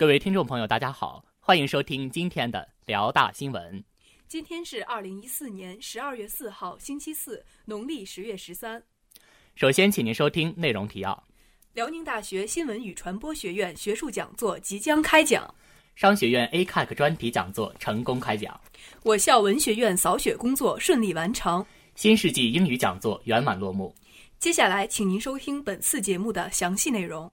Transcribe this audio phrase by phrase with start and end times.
[0.00, 3.84] 各位听众朋友，大家好，欢迎收听今天的辽大新闻。
[4.26, 8.82] 今天是二零一四年十二月四号，星期四，农历十月十三。
[9.56, 11.22] 首先，请您收听内容提要：
[11.74, 15.54] 辽宁大学新闻与传播学院学术讲座即将开讲，
[15.94, 18.58] 商学院 ACAC 专题讲座成功开讲，
[19.02, 21.62] 我校文学院扫雪工作顺利完成，
[21.94, 23.94] 新世纪英语讲座圆满落幕。
[24.38, 27.30] 接下来，请您收听本次节目的详细内容。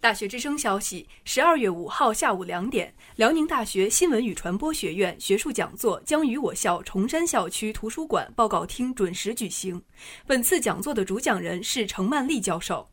[0.00, 9.80] 大学之声消息：十二月五号下午两点，辽宁大学新闻与传播学院学术讲座将于我校崇山校区图书馆报告厅准时举行。
[10.26, 12.88] 本次讲座的主讲人是程曼丽教授。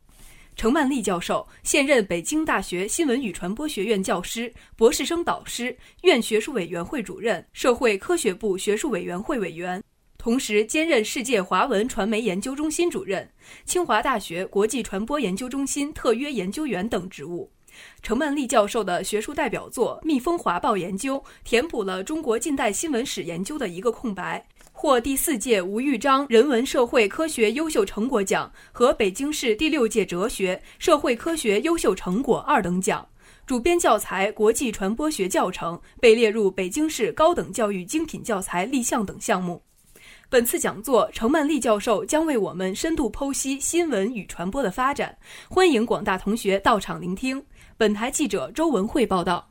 [0.54, 9.82] 程曼丽教授现任北京大学新闻与传播学院教师、博士生导师、院学术委员会主任、社会科学部学术委员会委员。
[10.28, 13.26] 同时兼任世界华文传媒研究中心主任、
[13.64, 17.50] 清华大学国际传播研究中心特约研究员等职务。
[18.02, 33.08] 程曼丽教授的学术代表作《蜜蜂华报研究》填补了中国近代新闻史研究的一个空白，获第四届吴玉章人文社会科学优秀成果奖和北京市第六届哲学社会科学优秀成果二等奖。
[33.46, 39.62] 主编教材《国际传播学教程》被列入北京市高等教育精品教材立项等项目。
[40.30, 45.16] 本次讲座，程曼丽教授将为我们深度剖析新闻与传播的发展，
[45.48, 47.42] 欢迎广大同学到场聆听。
[47.78, 49.50] 本台记者周文慧报道。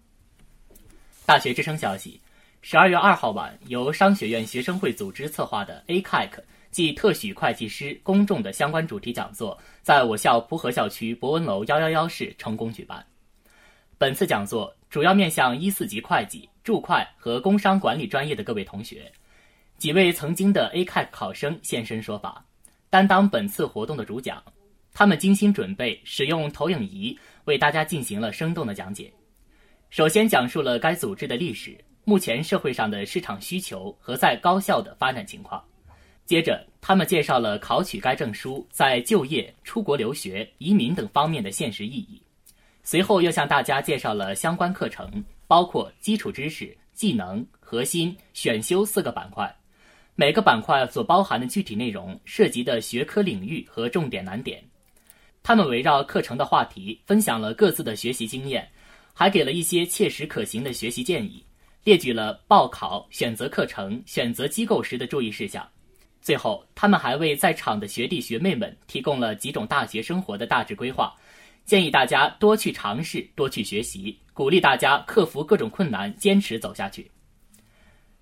[1.26, 2.22] 大学之声消息：
[2.62, 6.30] 十二月二号晚，由商学院学生会组织策划的 ACAC
[6.70, 13.04] 即特许会计师公众的相关主题讲座，在我校蒲河校区博文楼幺幺幺室成功举办。
[13.98, 19.12] 本次讲座主要面向一四级会计、注会和工商管理专业的各位同学。
[19.78, 22.44] 几位曾经的 ACAC 考生现身说法，
[22.90, 24.42] 担当本次活动的主讲。
[24.92, 29.14] 他们精心准备，使用投影仪为大家进行了生动的讲解。
[29.92, 35.64] 首先讲述了该组织的历史、目前社会上的市场需求和在高校的发展情况。
[36.26, 42.20] 接着，他们介绍了考取该证书在就业、出国留学、移民等方面的现实意义。
[42.82, 49.56] 随后又向大家介绍了相关课程，包括基础知识、技能、核心、选修四个板块。
[50.20, 54.60] 每个板块所包含的具体内容、涉及的学科领域和重点难点，
[55.44, 58.68] 他们围绕课程的话题分享了各自的学习经验，
[59.14, 61.46] 还给了一些切实可行的学习建议，
[61.84, 65.64] 列举了报考、选择课程、选择机构时的注意事项。
[66.20, 71.16] 最后，他们还为在场的学弟学妹们提供了几种大学生活的大致规划，
[71.64, 77.08] 建议大家多去尝试、多去学习，鼓励大家克服各种困难，坚持走下去。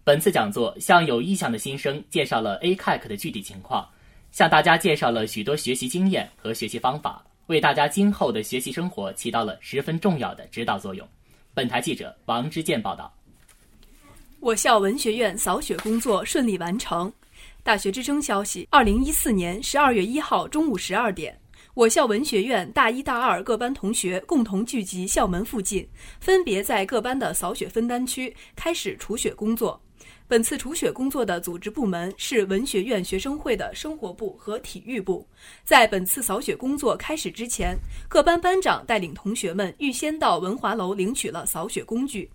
[0.05, 3.89] 本次讲座向有意向的新生介绍了 ACAC 的具体情况，
[4.31, 11.09] 向大家介绍了许多学习经验和学习方法，为大家今后的学习生活起到了十分重要的指导作用。
[11.55, 13.11] 本台记者王之健报道。
[14.39, 17.11] 我校文学院扫雪工作顺利完成。
[17.63, 21.35] 大学之声消息：二零一四年十二月一号中午十二点，
[21.73, 25.89] 我校文学院大一、大二各班同学共同聚集校门附近，
[26.19, 29.81] 分别在各班的扫雪分担区开始除雪工作。
[30.27, 35.27] 本次除雪工作的组织部门是文学院学生会的生活部和体育部。
[35.63, 37.77] 在本次扫雪工作开始之前，
[38.09, 42.29] 各班班长带领同学们预先到文华楼领取了扫雪工具。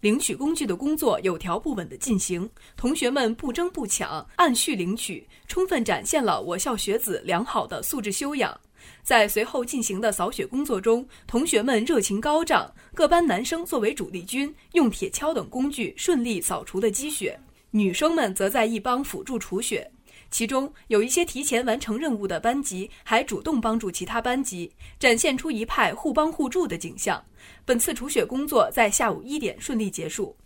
[0.00, 8.58] 领取工具的工作有条不紊地进行，同学们不争不抢，按序领取，充分展现了我校学子良好的素质修养。
[9.02, 12.72] 在随后进行的扫雪工作中，同学们热情高涨。
[12.94, 17.32] 各班男生作为主力军，用铁锹等工具顺利扫除了积雪；
[17.70, 19.90] 女生们则在一帮辅助除雪。
[20.30, 27.20] 其中有一些提前完成任务的班级，还主动帮助其他班级，展现出一派互帮互助的景象。
[27.64, 30.36] 本次除雪工作在下午一点顺利结束。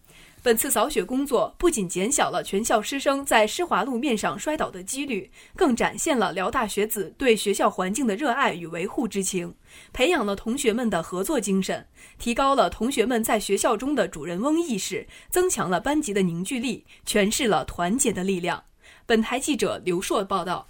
[0.45, 9.55] 本次扫雪工作不仅减小了全校师生在湿滑路面上摔倒的几率，更展现了辽大学子对学校环境的热爱与维护之情，
[9.95, 11.87] 培养了同学们的合作精神，
[12.19, 18.63] 提高了同学们在学校中的主人翁意识，增强了班级的凝聚力，诠释了团结的力量。
[19.07, 20.69] 本台记者刘硕报道。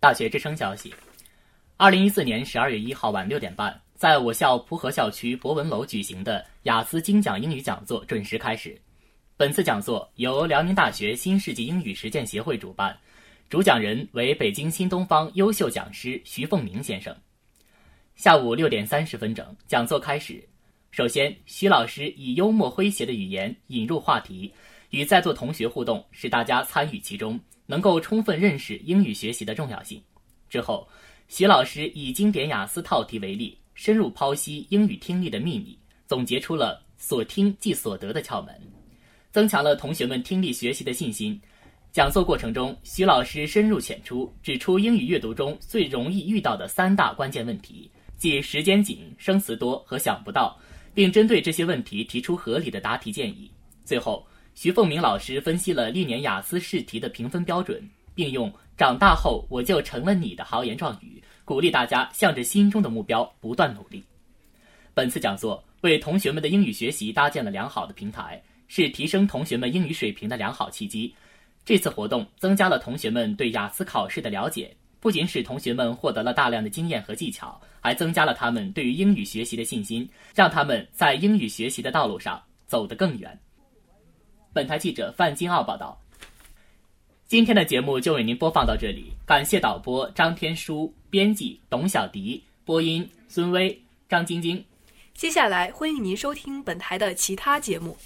[0.00, 0.92] 大学之声消息：
[1.78, 3.80] 二零一四年十二月一号晚六点半。
[3.96, 8.78] 在我校蒲河校区博文楼举行的雅思精讲英语讲座准时开始。
[9.38, 12.94] 本次讲座由辽宁大学新世纪英语实践协会主办，
[13.48, 17.16] 主讲人为北京新东方优秀讲师徐凤鸣先生。
[18.16, 20.46] 下午六点三十分整，讲座开始。
[20.90, 24.52] 首先，徐老师以幽默诙谐的语言引入话题，
[24.90, 30.02] 与在座同学互动，使大家参与其中，能够充分认识英语学习的重要性。
[30.50, 30.86] 之后，
[31.28, 33.56] 徐老师以经典雅思套题为例。
[33.76, 38.58] 深入剖析英语听力的秘密，总结出了所听即所得的窍门，
[39.30, 41.38] 增强了同学们听力学习的信心。
[41.92, 50.58] 讲座过程中，徐老师深入浅出，指出英语阅读中最容易遇到的三大关键问题，即时间紧、生词多和想不到，
[50.94, 53.50] 并针对这些问题提出合理的答题建议。
[53.84, 64.02] 最后，徐凤鸣老师分析了历年雅思试题的评分标准，并用“长大后我就成了你”的豪言壮语，鼓励大家向着心中的目标不断努力。
[64.92, 71.14] 本次讲座为同学们的英语学习搭建了良好的平台，是提升同学们英语水平的良好契机。
[71.64, 83.38] 这次活动增加了同学们对雅思考试的了解，不仅使同学们获得了大量的经验和技巧，还增加了他们对于英语学习的信心，让他们在英语学习的道路上走得更远。
[84.52, 85.96] 本台记者范金奥报道。
[87.28, 94.64] 今天的节目就为您播放到这里，感谢导播张天舒，编辑董小迪，播音孙威、张晶晶。
[95.12, 97.96] 接下来欢迎您收听本台的其他节目。